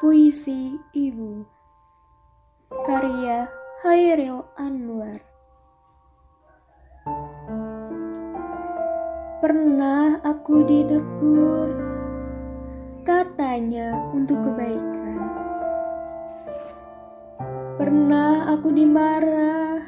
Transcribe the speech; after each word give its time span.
Puisi 0.00 0.80
Ibu 0.96 1.44
Karya 2.88 3.44
Hairil 3.84 4.42
Anwar. 4.56 5.20
Pernah 9.44 10.24
aku 10.24 10.64
ditegur 10.64 11.68
Katanya 13.04 13.94
untuk 14.16 14.40
kebaikan. 14.40 15.18
Pernah 17.76 18.56
aku 18.56 18.68
dimarah 18.72 19.84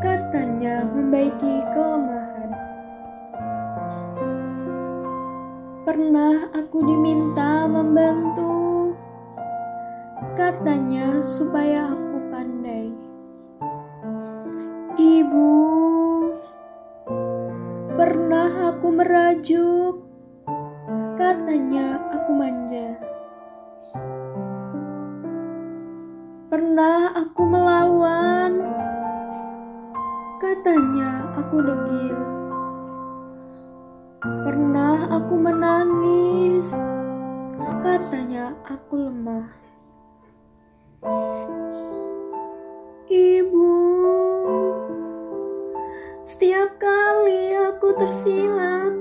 Katanya 0.00 0.88
membaiki 0.88 1.54
kelemahan 1.70 1.91
Pernah 5.82 6.54
aku 6.54 6.78
diminta 6.86 7.66
membantu. 7.66 8.94
Katanya 10.38 11.26
supaya 11.26 11.90
aku 11.90 12.22
pandai. 12.30 12.94
Ibu 14.94 15.50
Pernah 17.98 18.70
aku 18.70 18.94
merajuk? 18.94 20.06
Katanya 21.18 21.98
aku 22.14 22.30
manja. 22.30 23.02
Pernah 26.46 27.10
aku 27.26 27.42
melawan? 27.42 28.54
Katanya 30.38 31.26
aku 31.42 31.58
degil 31.58 32.41
aku 35.12 35.36
menangis, 35.36 36.72
katanya 37.84 38.56
aku 38.64 38.96
lemah. 38.96 39.44
Ibu, 43.12 43.72
setiap 46.24 46.80
kali 46.80 47.52
aku 47.52 47.92
tersilap, 48.00 48.96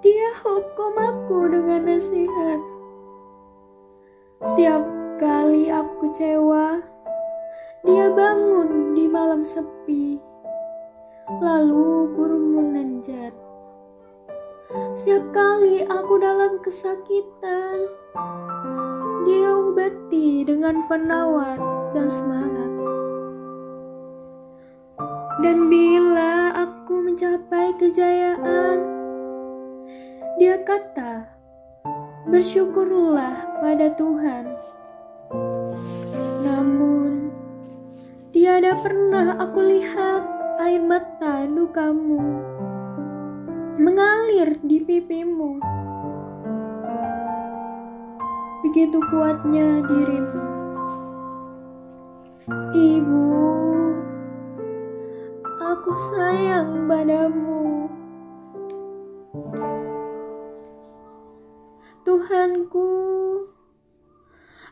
dia 0.00 0.30
hukum 0.40 0.96
aku 0.96 1.38
dengan 1.52 1.84
nasihat. 1.84 2.60
Setiap 4.48 4.80
kali 5.20 5.68
aku 5.68 6.08
kecewa, 6.08 6.80
dia 7.84 8.08
bangun 8.16 8.96
di 8.96 9.04
malam 9.04 9.44
sepi, 9.44 10.16
lalu 11.36 12.08
burung 12.16 12.48
menanjat. 12.56 13.39
Setiap 14.90 15.30
kali 15.30 15.86
aku 15.86 16.18
dalam 16.18 16.58
kesakitan, 16.58 17.78
dia 19.22 19.46
obati 19.54 20.42
dengan 20.42 20.82
penawar 20.90 21.62
dan 21.94 22.10
semangat. 22.10 22.72
Dan 25.46 25.70
bila 25.70 26.58
aku 26.66 27.06
mencapai 27.06 27.70
kejayaan, 27.78 28.82
dia 30.42 30.58
kata, 30.66 31.38
bersyukurlah 32.26 33.62
pada 33.62 33.94
Tuhan. 33.94 34.44
Namun, 36.42 37.30
tiada 38.34 38.74
pernah 38.82 39.38
aku 39.38 39.60
lihat 39.70 40.22
air 40.58 40.82
mata 40.82 41.46
dukamu 41.46 42.26
mengalir 44.40 44.56
di 44.64 44.78
pipimu. 44.80 45.60
Begitu 48.64 48.98
kuatnya 49.12 49.84
dirimu. 49.84 50.44
Ibu, 52.72 53.28
aku 55.60 55.92
sayang 55.92 56.88
padamu. 56.88 57.92
Tuhanku, 62.00 62.90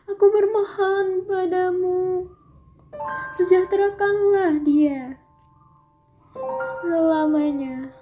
aku 0.09 0.25
bermohon 0.33 1.29
padamu, 1.29 2.25
sejahterakanlah 3.37 4.65
dia 4.65 5.21
selamanya. 6.57 7.98